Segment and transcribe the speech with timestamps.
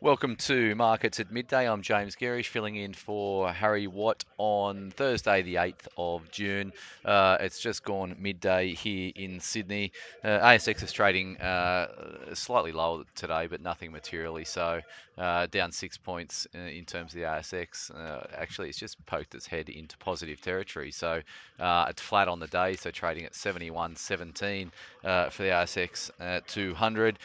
[0.00, 1.68] Welcome to Markets at Midday.
[1.68, 6.72] I'm James Gerrish, filling in for Harry Watt on Thursday, the 8th of June.
[7.04, 9.90] Uh, it's just gone midday here in Sydney.
[10.22, 11.88] Uh, ASX is trading uh,
[12.32, 14.80] slightly lower today, but nothing materially so.
[15.18, 17.92] Uh, down six points uh, in terms of the ASX.
[17.92, 20.92] Uh, actually, it's just poked its head into positive territory.
[20.92, 21.20] So
[21.58, 24.70] it's flat on the day, so trading at 71.17
[25.32, 27.18] for the ASX 200.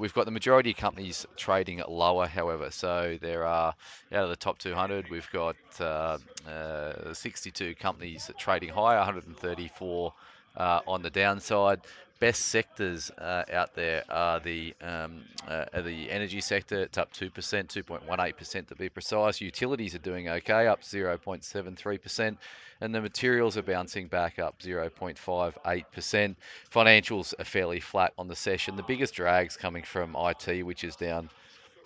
[0.00, 2.70] we've got the majority of companies trading at low lower, however.
[2.70, 3.74] So there are,
[4.12, 10.12] out of the top 200, we've got uh, uh, 62 companies trading higher, 134
[10.56, 11.80] uh, on the downside.
[12.20, 16.80] Best sectors uh, out there are the um, uh, are the energy sector.
[16.80, 19.40] It's up two percent, 2.18 percent to be precise.
[19.40, 22.38] Utilities are doing okay, up 0.73 percent,
[22.80, 26.36] and the materials are bouncing back up 0.58 percent.
[26.74, 28.74] Financials are fairly flat on the session.
[28.74, 31.30] The biggest drags coming from IT, which is down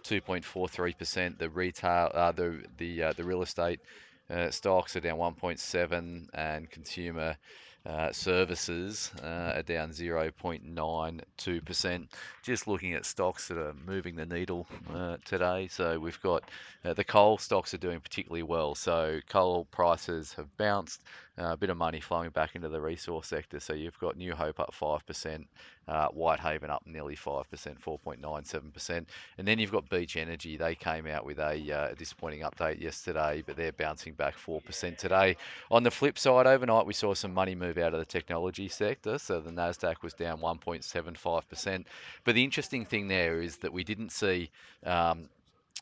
[0.03, 1.39] 2.43%.
[1.39, 3.81] The retail, uh, the the uh, the real estate
[4.31, 7.37] uh, stocks are down 1.7, and consumer
[7.85, 12.09] uh, services uh, are down 0.92%.
[12.43, 15.67] Just looking at stocks that are moving the needle uh, today.
[15.69, 16.45] So we've got
[16.85, 18.77] the coal stocks are doing particularly well.
[18.77, 21.03] So coal prices have bounced,
[21.39, 23.59] uh, a bit of money flowing back into the resource sector.
[23.59, 25.45] So you've got New Hope up 5%,
[25.89, 29.07] uh, Whitehaven up nearly 5%, 4.97%.
[29.39, 30.57] And then you've got Beach Energy.
[30.57, 35.37] They came out with a disappointing update yesterday, but they're bouncing back 4% today.
[35.71, 38.69] On the flip side, overnight we saw some money move move out of the technology
[38.69, 39.19] sector.
[39.19, 41.85] So the Nasdaq was down 1.75%.
[42.25, 44.51] But the interesting thing there is that we didn't see.
[44.85, 45.29] Um,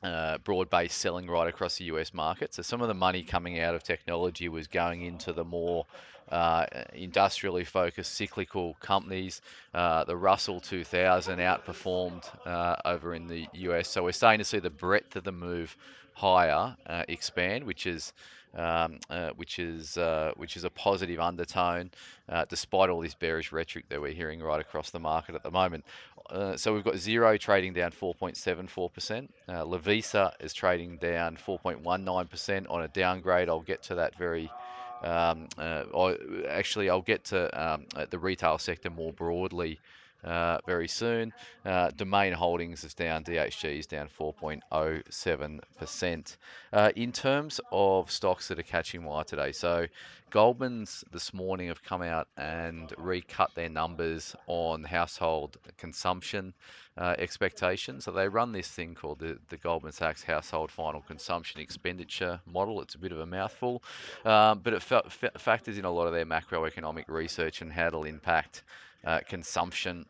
[0.02, 2.54] uh, broad-based selling right across the US market.
[2.54, 5.86] So some of the money coming out of technology was going into the more
[6.30, 9.42] uh, industrially focused cyclical companies.
[9.74, 13.88] Uh, the Russell 2000 outperformed uh, over in the US.
[13.88, 15.76] So we're starting to see the breadth of the move
[16.14, 18.12] higher uh, expand, which is
[18.54, 21.90] um, uh, which is uh, which is a positive undertone,
[22.28, 25.50] uh, despite all this bearish rhetoric that we're hearing right across the market at the
[25.50, 25.84] moment.
[26.30, 29.28] Uh, so we've got Xero trading down 4.74%.
[29.48, 33.48] Uh, Lovisa is trading down 4.19% on a downgrade.
[33.48, 34.50] I'll get to that very.
[35.02, 36.14] Um, uh,
[36.48, 39.80] actually, I'll get to um, the retail sector more broadly
[40.24, 41.32] uh, very soon.
[41.64, 46.36] Uh, Domain Holdings is down, DHG is down 4.07%.
[46.72, 49.86] Uh, in terms of stocks that are catching wire today, so
[50.30, 56.54] Goldman's this morning have come out and recut their numbers on household consumption
[56.96, 58.04] uh, expectations.
[58.04, 62.80] So they run this thing called the, the Goldman Sachs Household Final Consumption Expenditure Model.
[62.80, 63.82] It's a bit of a mouthful,
[64.24, 68.04] um, but it fa- factors in a lot of their macroeconomic research and how it'll
[68.04, 68.62] impact
[69.28, 70.06] consumption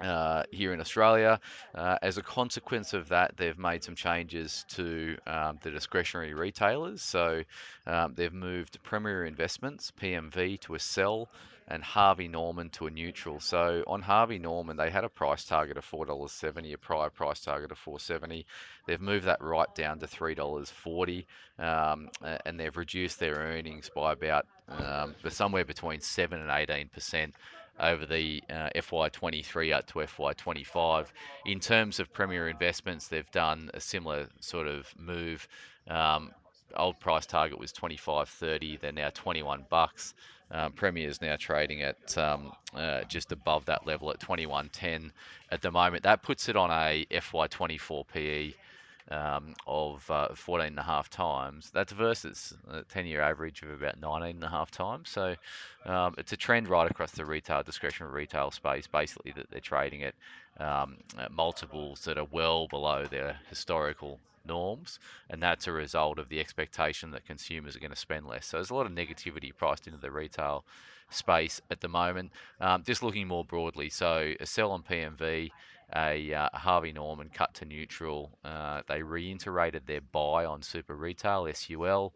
[0.00, 1.40] uh, here in Australia.
[1.74, 7.02] Uh, as a consequence of that, they've made some changes to um, the discretionary retailers.
[7.02, 7.42] So
[7.86, 11.28] um, they've moved Premier Investments, PMV, to a sell
[11.66, 13.40] and Harvey Norman to a neutral.
[13.40, 17.72] So on Harvey Norman, they had a price target of $4.70, a prior price target
[17.72, 18.44] of $4.70.
[18.86, 21.24] They've moved that right down to $3.40,
[21.58, 22.10] um,
[22.44, 27.34] and they've reduced their earnings by about um, somewhere between 7 and 18 percent
[27.78, 31.06] over the uh, FY23 up to FY25.
[31.46, 35.46] In terms of Premier Investments, they've done a similar sort of move.
[35.88, 36.30] Um,
[36.76, 38.80] old price target was 25.30.
[38.80, 40.14] They're now 21 bucks.
[40.50, 45.10] Um, Premier is now trading at um, uh, just above that level at 21.10
[45.50, 46.02] at the moment.
[46.04, 48.52] That puts it on a FY24 PE
[49.10, 51.70] um, of uh, 14 and a half times.
[51.72, 55.10] That's versus a 10 year average of about 19 and a half times.
[55.10, 55.34] So
[55.84, 60.04] um, it's a trend right across the retail, discretionary retail space, basically, that they're trading
[60.04, 60.14] at,
[60.58, 64.98] um, at multiples that are well below their historical norms,
[65.30, 68.46] and that's a result of the expectation that consumers are going to spend less.
[68.46, 70.64] So there's a lot of negativity priced into the retail
[71.10, 72.32] space at the moment.
[72.60, 75.50] Um, just looking more broadly, so a sell on PMV
[75.94, 78.30] a uh, Harvey Norman cut to neutral.
[78.44, 82.12] Uh, they reiterated their buy on Super Retail SUL.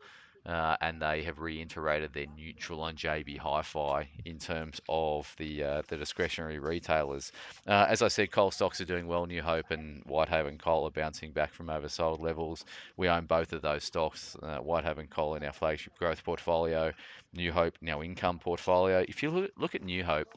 [0.46, 5.82] Uh, and they have reiterated their neutral on JB Hi-Fi in terms of the uh,
[5.88, 7.32] the discretionary retailers.
[7.67, 9.26] Uh, as I said, coal stocks are doing well.
[9.26, 12.64] New Hope and Whitehaven Coal are bouncing back from oversold levels.
[12.96, 14.37] We own both of those stocks.
[14.43, 16.93] Uh, Whitehaven Coal in our flagship growth portfolio,
[17.35, 19.05] New Hope in our income portfolio.
[19.06, 20.29] If you look, look at New Hope,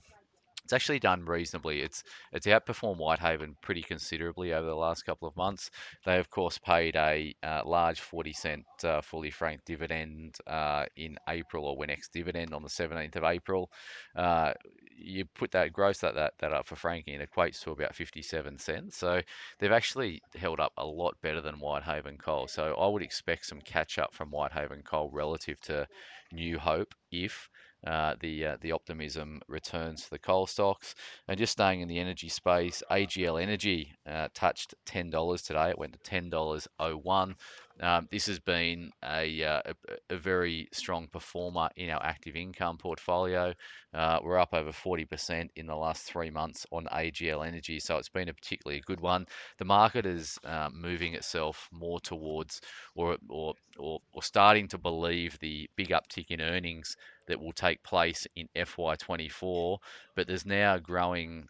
[0.71, 1.81] it's actually done reasonably.
[1.81, 2.01] It's
[2.31, 5.69] it's outperformed Whitehaven pretty considerably over the last couple of months.
[6.05, 11.17] They of course paid a uh, large 40 cent uh, fully franked dividend uh, in
[11.27, 13.69] April or when ex dividend on the 17th of April.
[14.15, 14.53] Uh,
[14.97, 18.57] you put that gross that, that that up for franking, it equates to about 57
[18.57, 18.95] cents.
[18.95, 19.19] So
[19.59, 22.47] they've actually held up a lot better than Whitehaven Coal.
[22.47, 25.85] So I would expect some catch up from Whitehaven Coal relative to
[26.31, 27.49] New Hope if
[27.85, 30.95] uh, the uh, the optimism returns to the coal stocks.
[31.27, 35.69] And just staying in the energy space, AGL Energy uh, touched ten dollars today.
[35.69, 37.35] It went to ten dollars oh one.
[37.79, 42.77] Um, this has been a, uh, a, a, very strong performer in our active income
[42.77, 43.53] portfolio.
[43.93, 48.09] Uh, we're up over 40% in the last three months on AGL Energy, so it's
[48.09, 49.25] been a particularly good one.
[49.57, 52.61] The market is uh, moving itself more towards
[52.95, 56.95] or, or, or, or starting to believe the big uptick in earnings
[57.27, 59.77] that will take place in FY24,
[60.15, 61.47] but there's now growing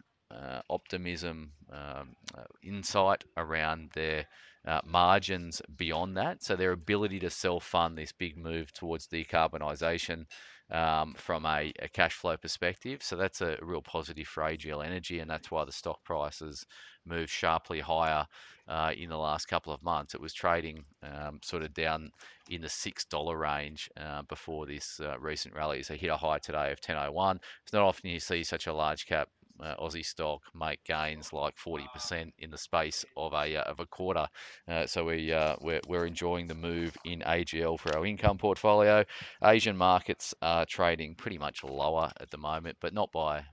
[0.68, 4.26] optimism, um, uh, insight around their
[4.66, 6.42] uh, margins beyond that.
[6.42, 10.26] So their ability to self-fund this big move towards decarbonisation
[10.70, 13.02] um, from a, a, cash flow perspective.
[13.02, 16.64] So that's a real positive for AGL Energy, and that's why the stock prices
[17.04, 18.26] moved sharply higher
[18.68, 20.14] uh, in the last couple of months.
[20.14, 22.10] It was trading um, sort of down
[22.48, 25.82] in the six dollar range uh, before this uh, recent rally.
[25.82, 27.38] So hit a high today of 10.01.
[27.64, 29.28] It's not often you see such a large cap
[29.62, 33.86] uh, Aussie stock make gains like 40% in the space of a uh, of a
[33.86, 34.26] quarter.
[34.68, 39.04] Uh, so we uh, we're, we're enjoying the move in AGL for our income portfolio.
[39.44, 43.44] Asian markets are trading pretty much lower at the moment, but not by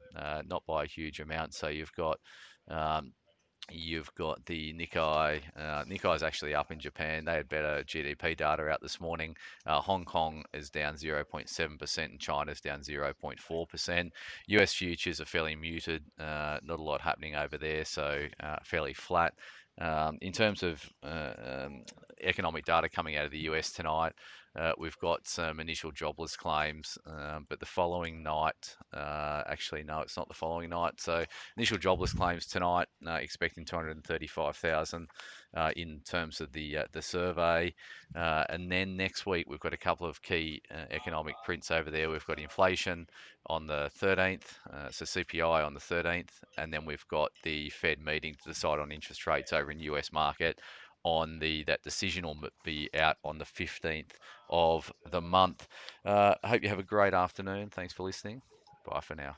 [0.46, 1.54] not by a huge amount.
[1.54, 2.20] So you've got
[2.70, 3.14] um,
[3.72, 5.42] You've got the Nikkei.
[5.56, 7.26] Uh, Nikkei is actually up in Japan.
[7.26, 9.36] They had better GDP data out this morning.
[9.66, 14.12] Uh, Hong Kong is down 0.7% and China's down 0.4%.
[14.48, 16.04] US futures are fairly muted.
[16.20, 19.34] Uh, not a lot happening over there, so uh, fairly flat.
[19.80, 21.84] Um, in terms of uh, um,
[22.22, 24.14] economic data coming out of the US tonight,
[24.60, 30.02] uh, we've got some initial jobless claims, um, but the following night, uh, actually, no,
[30.02, 31.00] it's not the following night.
[31.00, 31.24] So
[31.56, 35.08] initial jobless claims tonight, uh, expecting 235,000
[35.56, 37.74] uh, in terms of the uh, the survey,
[38.16, 42.10] uh, and then next week we've got a couple of key economic prints over there.
[42.10, 43.08] We've got inflation
[43.46, 44.44] on the 13th,
[44.92, 48.92] so CPI on the 13th, and then we've got the Fed meeting to decide on
[48.92, 50.60] interest rates over in the US market
[51.04, 54.18] on the that decision will be out on the 15th
[54.50, 55.68] of the month.
[56.06, 57.70] Uh, I hope you have a great afternoon.
[57.70, 58.42] Thanks for listening.
[58.86, 59.36] Bye for now.